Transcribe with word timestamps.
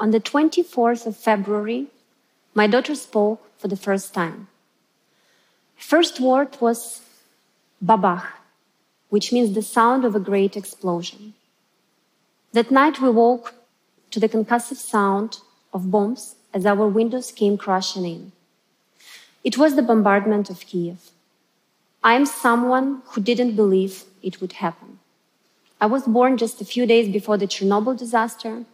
On 0.00 0.12
the 0.12 0.18
24th 0.18 1.04
of 1.04 1.14
February, 1.14 1.88
my 2.54 2.66
daughter 2.66 2.94
spoke 2.94 3.42
for 3.58 3.68
the 3.68 3.76
first 3.76 4.14
time. 4.14 4.48
First 5.76 6.20
word 6.20 6.56
was 6.58 7.02
babach, 7.84 8.24
which 9.10 9.30
means 9.30 9.52
the 9.52 9.60
sound 9.60 10.06
of 10.06 10.14
a 10.14 10.26
great 10.30 10.56
explosion. 10.56 11.34
That 12.52 12.70
night 12.70 13.02
we 13.02 13.10
woke 13.10 13.52
to 14.10 14.18
the 14.18 14.28
concussive 14.28 14.78
sound 14.78 15.40
of 15.74 15.90
bombs 15.90 16.34
as 16.54 16.64
our 16.64 16.88
windows 16.88 17.30
came 17.30 17.58
crashing 17.58 18.06
in. 18.06 18.32
It 19.44 19.58
was 19.58 19.76
the 19.76 19.82
bombardment 19.82 20.48
of 20.48 20.60
Kiev. 20.60 21.10
I 22.02 22.14
am 22.14 22.24
someone 22.24 23.02
who 23.08 23.20
didn't 23.20 23.54
believe 23.54 24.04
it 24.22 24.40
would 24.40 24.54
happen. 24.64 24.98
I 25.78 25.84
was 25.84 26.04
born 26.04 26.38
just 26.38 26.62
a 26.62 26.64
few 26.64 26.86
days 26.86 27.12
before 27.12 27.36
the 27.36 27.46
Chernobyl 27.46 27.98
disaster 27.98 28.64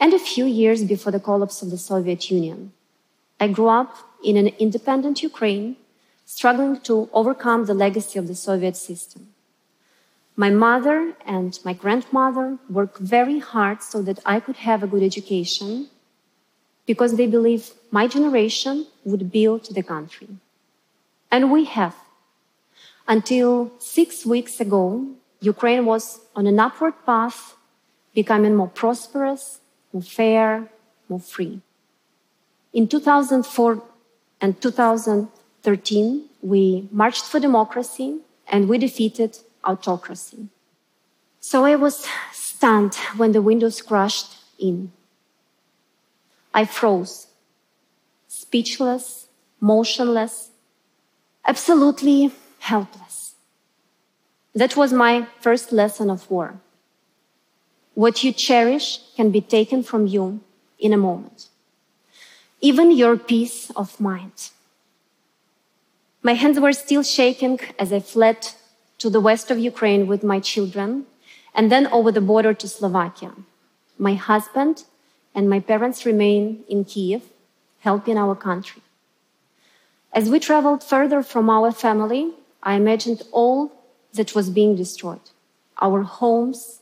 and 0.00 0.14
a 0.14 0.18
few 0.18 0.46
years 0.46 0.82
before 0.82 1.12
the 1.12 1.20
collapse 1.20 1.60
of 1.60 1.70
the 1.70 1.78
Soviet 1.78 2.30
Union. 2.30 2.72
I 3.38 3.48
grew 3.48 3.68
up 3.68 3.94
in 4.24 4.36
an 4.38 4.48
independent 4.58 5.22
Ukraine, 5.22 5.76
struggling 6.24 6.80
to 6.88 7.08
overcome 7.12 7.66
the 7.66 7.74
legacy 7.74 8.18
of 8.18 8.26
the 8.26 8.34
Soviet 8.34 8.76
system. 8.76 9.28
My 10.36 10.48
mother 10.48 11.14
and 11.26 11.58
my 11.64 11.74
grandmother 11.74 12.58
worked 12.70 12.98
very 12.98 13.40
hard 13.40 13.82
so 13.82 14.00
that 14.02 14.20
I 14.24 14.40
could 14.40 14.56
have 14.68 14.82
a 14.82 14.86
good 14.86 15.02
education 15.02 15.88
because 16.86 17.16
they 17.16 17.26
believe 17.26 17.72
my 17.90 18.06
generation 18.06 18.86
would 19.04 19.30
build 19.30 19.74
the 19.74 19.82
country. 19.82 20.28
And 21.30 21.52
we 21.52 21.64
have. 21.64 21.96
Until 23.06 23.72
six 23.78 24.24
weeks 24.24 24.60
ago, 24.60 25.06
Ukraine 25.40 25.84
was 25.84 26.20
on 26.34 26.46
an 26.46 26.58
upward 26.58 26.94
path, 27.04 27.54
becoming 28.14 28.54
more 28.56 28.68
prosperous, 28.68 29.60
more 29.92 30.02
fair, 30.02 30.68
more 31.08 31.20
free. 31.20 31.60
In 32.72 32.86
2004 32.86 33.82
and 34.40 34.60
2013, 34.60 36.24
we 36.42 36.88
marched 36.90 37.24
for 37.24 37.40
democracy 37.40 38.18
and 38.48 38.68
we 38.68 38.78
defeated 38.78 39.38
autocracy. 39.64 40.48
So 41.40 41.64
I 41.64 41.76
was 41.76 42.06
stunned 42.32 42.94
when 43.16 43.32
the 43.32 43.42
windows 43.42 43.82
crashed 43.82 44.36
in. 44.58 44.92
I 46.52 46.64
froze, 46.64 47.28
speechless, 48.28 49.28
motionless, 49.60 50.50
absolutely 51.46 52.32
helpless. 52.58 53.34
That 54.54 54.76
was 54.76 54.92
my 54.92 55.26
first 55.40 55.72
lesson 55.72 56.10
of 56.10 56.30
war. 56.30 56.60
What 58.00 58.24
you 58.24 58.32
cherish 58.32 58.98
can 59.14 59.30
be 59.30 59.42
taken 59.42 59.82
from 59.82 60.06
you 60.06 60.40
in 60.78 60.94
a 60.94 61.04
moment. 61.08 61.48
Even 62.62 62.90
your 62.90 63.18
peace 63.18 63.68
of 63.76 64.00
mind. 64.00 64.48
My 66.22 66.32
hands 66.32 66.58
were 66.58 66.72
still 66.72 67.02
shaking 67.02 67.60
as 67.78 67.92
I 67.92 68.00
fled 68.00 68.40
to 69.00 69.10
the 69.10 69.20
west 69.20 69.50
of 69.50 69.58
Ukraine 69.58 70.06
with 70.06 70.24
my 70.24 70.40
children 70.40 71.04
and 71.54 71.70
then 71.70 71.88
over 71.88 72.10
the 72.10 72.22
border 72.30 72.54
to 72.54 72.66
Slovakia. 72.66 73.32
My 73.98 74.14
husband 74.14 74.84
and 75.34 75.50
my 75.50 75.60
parents 75.60 76.06
remain 76.06 76.64
in 76.70 76.86
Kiev, 76.86 77.22
helping 77.80 78.16
our 78.16 78.34
country. 78.34 78.80
As 80.14 80.30
we 80.30 80.40
traveled 80.40 80.82
further 80.82 81.22
from 81.22 81.50
our 81.50 81.70
family, 81.70 82.32
I 82.62 82.76
imagined 82.76 83.20
all 83.30 83.58
that 84.14 84.34
was 84.34 84.48
being 84.48 84.74
destroyed 84.74 85.26
our 85.82 86.00
homes, 86.02 86.80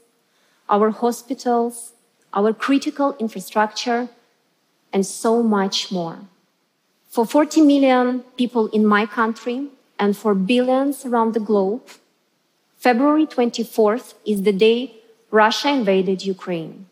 our 0.69 0.91
hospitals, 0.91 1.93
our 2.33 2.53
critical 2.53 3.17
infrastructure, 3.19 4.09
and 4.93 5.05
so 5.05 5.43
much 5.43 5.91
more. 5.91 6.19
For 7.09 7.25
40 7.25 7.63
million 7.63 8.21
people 8.37 8.69
in 8.69 8.87
my 8.87 9.07
country 9.07 9.69
and 9.99 10.17
for 10.17 10.35
billions 10.35 11.05
around 11.05 11.35
the 11.35 11.41
globe, 11.41 11.83
February 12.77 13.27
24th 13.27 14.15
is 14.25 14.43
the 14.43 14.53
day 14.53 14.95
Russia 15.31 15.71
invaded 15.71 16.25
Ukraine. 16.25 16.87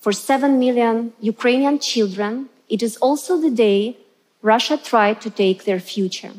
For 0.00 0.12
7 0.12 0.58
million 0.58 1.12
Ukrainian 1.20 1.78
children, 1.78 2.48
it 2.68 2.82
is 2.82 2.96
also 2.96 3.40
the 3.40 3.50
day 3.50 3.96
Russia 4.42 4.76
tried 4.76 5.20
to 5.22 5.30
take 5.30 5.64
their 5.64 5.80
future. 5.80 6.32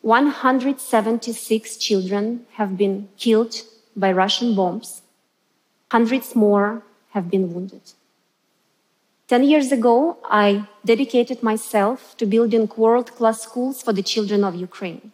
176 0.00 1.76
children 1.76 2.46
have 2.54 2.76
been 2.76 3.08
killed 3.16 3.54
by 3.94 4.10
Russian 4.10 4.54
bombs. 4.56 5.01
Hundreds 5.92 6.34
more 6.34 6.82
have 7.10 7.30
been 7.30 7.52
wounded. 7.52 7.82
Ten 9.28 9.44
years 9.44 9.70
ago, 9.72 10.16
I 10.24 10.66
dedicated 10.86 11.42
myself 11.42 12.16
to 12.16 12.24
building 12.24 12.66
world 12.78 13.14
class 13.16 13.42
schools 13.42 13.82
for 13.82 13.92
the 13.92 14.02
children 14.02 14.42
of 14.42 14.54
Ukraine. 14.54 15.12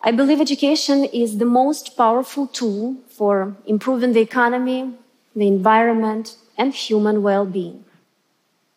I 0.00 0.10
believe 0.12 0.40
education 0.40 1.04
is 1.04 1.36
the 1.36 1.52
most 1.60 1.98
powerful 1.98 2.46
tool 2.46 2.96
for 3.18 3.54
improving 3.66 4.14
the 4.14 4.26
economy, 4.30 4.94
the 5.34 5.48
environment, 5.48 6.36
and 6.56 6.72
human 6.72 7.22
well 7.22 7.44
being. 7.44 7.84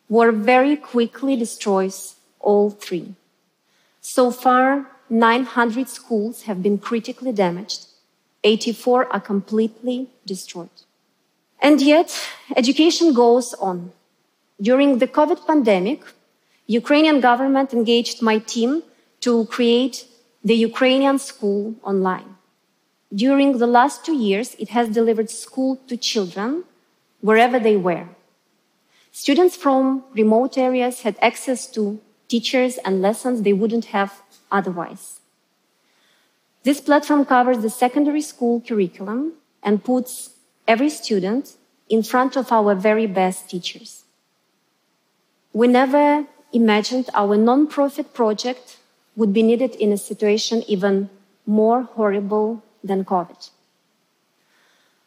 War 0.09 0.33
very 0.33 0.75
quickly 0.75 1.37
destroys 1.37 2.15
all 2.41 2.69
three. 2.69 3.15
So 4.01 4.29
far, 4.29 4.87
900 5.09 5.87
schools 5.87 6.43
have 6.47 6.61
been 6.61 6.77
critically 6.77 7.31
damaged. 7.31 7.88
84 8.43 9.11
are 9.13 9.19
completely 9.19 10.09
destroyed. 10.25 10.69
And 11.61 11.81
yet, 11.81 12.09
education 12.55 13.13
goes 13.13 13.53
on. 13.55 13.91
During 14.61 14.99
the 14.99 15.07
COVID 15.07 15.45
pandemic, 15.45 16.01
Ukrainian 16.67 17.19
government 17.19 17.73
engaged 17.73 18.21
my 18.21 18.37
team 18.39 18.83
to 19.21 19.45
create 19.45 20.05
the 20.43 20.55
Ukrainian 20.55 21.17
school 21.19 21.75
online. 21.83 22.35
During 23.13 23.57
the 23.57 23.67
last 23.67 24.05
two 24.05 24.15
years, 24.15 24.55
it 24.55 24.69
has 24.69 24.87
delivered 24.89 25.29
school 25.29 25.77
to 25.87 25.97
children 25.97 26.63
wherever 27.21 27.59
they 27.59 27.75
were. 27.75 28.07
Students 29.11 29.55
from 29.55 30.03
remote 30.13 30.57
areas 30.57 31.01
had 31.01 31.17
access 31.21 31.67
to 31.75 31.99
teachers 32.27 32.77
and 32.85 33.01
lessons 33.01 33.41
they 33.41 33.53
wouldn't 33.53 33.85
have 33.85 34.21
otherwise. 34.51 35.19
This 36.63 36.81
platform 36.81 37.25
covers 37.25 37.59
the 37.59 37.69
secondary 37.69 38.21
school 38.21 38.61
curriculum 38.61 39.33
and 39.63 39.83
puts 39.83 40.31
every 40.67 40.89
student 40.89 41.55
in 41.87 42.03
front 42.03 42.35
of 42.35 42.51
our 42.51 42.75
very 42.75 43.07
best 43.07 43.49
teachers. 43.49 44.03
We 45.53 45.67
never 45.67 46.25
imagined 46.51 47.09
our 47.13 47.37
non-profit 47.37 48.13
project 48.13 48.77
would 49.15 49.33
be 49.33 49.43
needed 49.43 49.75
in 49.75 49.91
a 49.91 49.97
situation 49.97 50.63
even 50.67 51.09
more 51.45 51.83
horrible 51.83 52.63
than 52.83 53.05
COVID. 53.05 53.49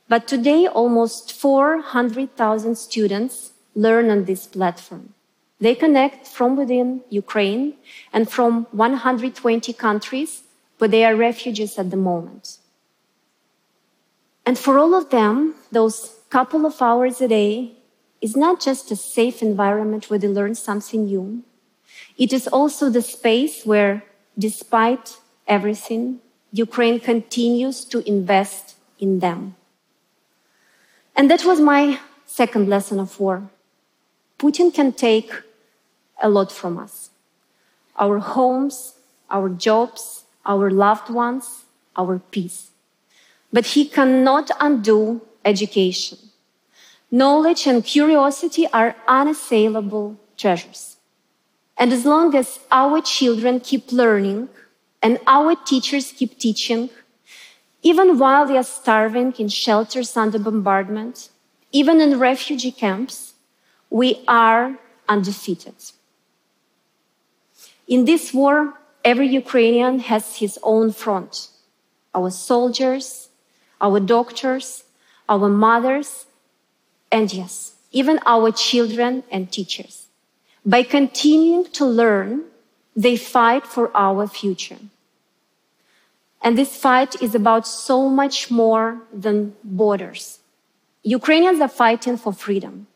But 0.08 0.26
today, 0.26 0.66
almost 0.66 1.32
400,000 1.32 2.76
students 2.76 3.52
learn 3.74 4.10
on 4.10 4.24
this 4.24 4.46
platform. 4.46 5.14
They 5.60 5.74
connect 5.74 6.26
from 6.26 6.56
within 6.56 7.02
Ukraine 7.08 7.74
and 8.12 8.28
from 8.28 8.66
120 8.72 9.72
countries 9.72 10.42
where 10.82 10.88
they 10.88 11.04
are 11.04 11.15
refugees 11.15 11.78
at 11.78 11.93
the 11.93 11.97
moment. 11.97 12.59
And 14.44 14.59
for 14.59 14.81
all 14.81 14.97
of 14.97 15.10
them, 15.10 15.54
those 15.70 16.16
couple 16.28 16.66
of 16.66 16.82
hours 16.82 17.20
a 17.20 17.28
day 17.28 17.76
is 18.20 18.34
not 18.34 18.60
just 18.60 18.91
a 18.91 18.97
safe 18.97 19.42
environment 19.42 20.10
where 20.10 20.19
they 20.19 20.26
learn 20.26 20.56
something 20.56 21.04
new. 21.04 21.44
It 22.19 22.32
is 22.32 22.48
also 22.48 22.91
the 22.91 23.00
space 23.00 23.65
where, 23.65 24.03
despite 24.37 25.19
everything, 25.47 26.19
Ukraine 26.50 26.98
continues 26.98 27.84
to 27.84 28.03
invest 28.04 28.75
in 28.98 29.21
them. 29.21 29.54
And 31.15 31.30
that 31.30 31.45
was 31.45 31.60
my 31.60 32.01
second 32.27 32.68
lesson 32.68 32.98
of 32.98 33.21
war. 33.21 33.48
Putin 34.36 34.74
can 34.74 34.91
take 34.91 35.30
a 36.21 36.28
lot 36.28 36.51
from 36.51 36.77
us 36.77 37.10
our 37.97 38.18
homes, 38.18 38.95
our 39.30 39.48
jobs, 39.48 40.22
our 40.44 40.71
loved 40.71 41.10
ones, 41.10 41.65
our 41.97 42.18
peace. 42.18 42.71
But 43.53 43.66
he 43.66 43.84
cannot 43.84 44.50
undo 44.60 45.22
education. 45.44 46.18
Knowledge 47.10 47.66
and 47.66 47.84
curiosity 47.84 48.66
are 48.72 48.97
unassailable 49.06 50.16
treasures. 50.36 50.97
And 51.77 51.92
as 51.92 52.04
long 52.04 52.34
as 52.34 52.60
our 52.71 53.00
children 53.00 53.60
keep 53.60 53.92
learning 53.92 54.48
and 55.03 55.18
our 55.27 55.54
teachers 55.54 56.12
keep 56.12 56.39
teaching, 56.39 56.91
even 57.83 58.18
while 58.18 58.47
they 58.47 58.56
are 58.56 58.62
starving 58.62 59.33
in 59.39 59.48
shelters 59.48 60.16
under 60.16 60.39
bombardment, 60.39 61.30
even 61.72 62.00
in 62.00 62.18
refugee 62.18 62.71
camps, 62.71 63.34
we 63.91 64.22
are 64.28 64.78
undefeated. 65.09 65.74
In 67.89 68.04
this 68.04 68.33
war, 68.33 68.74
every 69.04 69.28
Ukrainian 69.28 70.01
has 70.01 70.37
his 70.37 70.59
own 70.63 70.93
front. 70.93 71.49
Our 72.15 72.31
soldiers, 72.31 73.28
our 73.81 74.01
doctors, 74.01 74.84
our 75.28 75.49
mothers, 75.49 76.27
and 77.10 77.33
yes, 77.33 77.72
even 77.91 78.19
our 78.27 78.51
children 78.53 79.22
and 79.31 79.51
teachers. 79.51 80.07
By 80.65 80.83
continuing 80.83 81.65
to 81.72 81.84
learn, 81.84 82.45
they 82.95 83.16
fight 83.16 83.66
for 83.66 83.91
our 83.97 84.27
future. 84.27 84.78
And 86.43 86.59
this 86.59 86.77
fight 86.77 87.21
is 87.22 87.34
about 87.34 87.66
so 87.66 88.09
much 88.09 88.51
more 88.51 88.99
than 89.13 89.54
borders. 89.63 90.41
Ukrainians 91.03 91.60
are 91.60 91.69
fighting 91.69 92.16
for 92.16 92.33
freedom, 92.33 92.87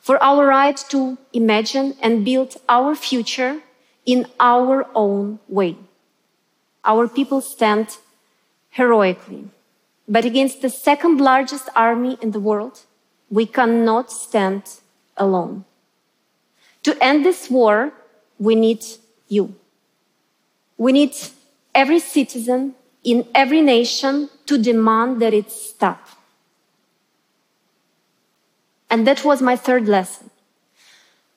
for 0.00 0.22
our 0.22 0.46
right 0.46 0.76
to 0.90 1.18
imagine 1.32 1.96
and 2.00 2.24
build 2.24 2.56
our 2.68 2.94
future 2.94 3.62
in 4.08 4.24
our 4.40 4.86
own 4.94 5.38
way. 5.48 5.76
Our 6.82 7.06
people 7.06 7.42
stand 7.42 7.98
heroically. 8.70 9.44
But 10.08 10.24
against 10.24 10.62
the 10.62 10.70
second 10.70 11.20
largest 11.20 11.68
army 11.76 12.16
in 12.22 12.30
the 12.30 12.40
world, 12.40 12.80
we 13.28 13.44
cannot 13.44 14.10
stand 14.10 14.62
alone. 15.18 15.66
To 16.84 16.96
end 17.04 17.22
this 17.22 17.50
war, 17.50 17.92
we 18.38 18.54
need 18.54 18.82
you. 19.28 19.54
We 20.78 20.92
need 20.92 21.14
every 21.74 21.98
citizen 21.98 22.74
in 23.04 23.28
every 23.34 23.60
nation 23.60 24.30
to 24.46 24.56
demand 24.56 25.20
that 25.20 25.34
it 25.34 25.50
stop. 25.50 26.00
And 28.88 29.06
that 29.06 29.22
was 29.22 29.42
my 29.42 29.56
third 29.56 29.86
lesson. 29.86 30.30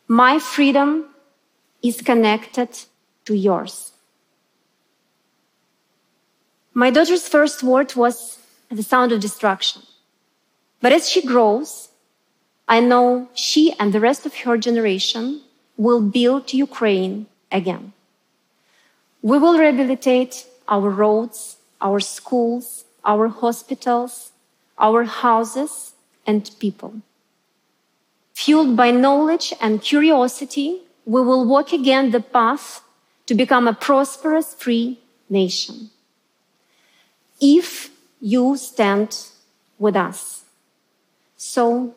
My 0.08 0.40
freedom 0.40 1.11
is 1.82 2.02
connected 2.02 2.70
to 3.26 3.34
yours. 3.36 3.92
My 6.74 6.90
daughter's 6.90 7.28
first 7.28 7.64
word 7.64 7.96
was 7.96 8.40
the 8.70 8.84
sound 8.84 9.12
of 9.12 9.20
destruction. 9.20 9.82
But 10.80 10.94
as 10.94 11.10
she 11.10 11.26
grows, 11.26 11.90
I 12.68 12.80
know 12.80 13.28
she 13.34 13.74
and 13.80 13.92
the 13.92 14.00
rest 14.00 14.26
of 14.26 14.36
her 14.36 14.58
generation 14.58 15.42
will 15.78 16.02
build 16.02 16.54
Ukraine 16.54 17.28
again. 17.52 17.94
We 19.22 19.38
will 19.38 19.58
rehabilitate 19.58 20.46
our 20.68 20.90
roads, 20.90 21.58
our 21.82 22.00
schools, 22.00 22.86
our 23.04 23.28
hospitals, 23.28 24.32
our 24.80 25.04
houses 25.04 25.94
and 26.26 26.50
people. 26.60 27.02
Fueled 28.34 28.76
by 28.76 28.92
knowledge 28.92 29.54
and 29.60 29.82
curiosity, 29.82 30.82
we 31.06 31.22
will 31.22 31.46
walk 31.46 31.74
again 31.74 32.12
the 32.12 32.20
path 32.20 32.82
to 33.26 33.36
become 33.36 33.68
a 33.68 33.74
prosperous, 33.74 34.54
free 34.54 35.00
nation. 35.30 35.90
If 37.40 37.90
you 38.20 38.56
stand 38.58 39.18
with 39.80 39.96
us. 39.96 40.44
So 41.38 41.96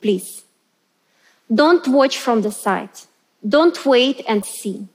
please, 0.00 0.44
don't 1.52 1.86
watch 1.88 2.18
from 2.18 2.42
the 2.42 2.52
side. 2.52 2.90
Don't 3.46 3.84
wait 3.84 4.22
and 4.28 4.44
see. 4.44 4.88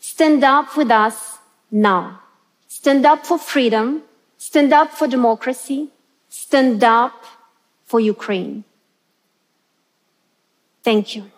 Stand 0.00 0.44
up 0.44 0.76
with 0.76 0.90
us 0.90 1.38
now. 1.70 2.20
Stand 2.68 3.06
up 3.06 3.24
for 3.24 3.38
freedom. 3.38 4.02
Stand 4.36 4.72
up 4.72 4.90
for 4.92 5.06
democracy. 5.08 5.88
Stand 6.28 6.84
up 6.84 7.24
for 7.86 8.00
Ukraine. 8.00 8.64
Thank 10.82 11.16
you. 11.16 11.33